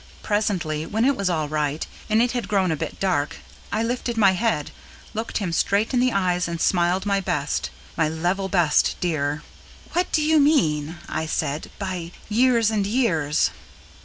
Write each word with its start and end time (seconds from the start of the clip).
Presently, 0.23 0.83
when 0.87 1.05
it 1.05 1.15
was 1.15 1.29
all 1.29 1.47
right, 1.47 1.85
and 2.09 2.23
it 2.23 2.31
had 2.31 2.47
grown 2.47 2.71
a 2.71 2.75
bit 2.75 2.99
dark, 2.99 3.35
I 3.71 3.83
lifted 3.83 4.17
my 4.17 4.31
head, 4.31 4.71
looked 5.13 5.37
him 5.37 5.51
straight 5.51 5.93
in 5.93 5.99
the 5.99 6.11
eyes, 6.11 6.47
and 6.47 6.59
smiled 6.59 7.05
my 7.05 7.19
best 7.21 7.69
my 7.95 8.09
level 8.09 8.49
best, 8.49 8.95
dear. 8.99 9.43
"What 9.93 10.11
do 10.11 10.23
you 10.23 10.39
mean," 10.39 10.97
I 11.07 11.27
said, 11.27 11.69
"by 11.77 12.13
'years 12.29 12.71
and 12.71 12.87
years'?" 12.87 13.51